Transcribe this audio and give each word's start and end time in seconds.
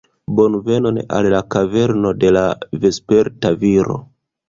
Bonvenon 0.37 0.97
al 1.17 1.29
la 1.35 1.43
kaverno 1.57 2.17
de 2.25 2.35
la 2.39 2.49
Vesperta 2.83 3.57
Viro 3.65 4.05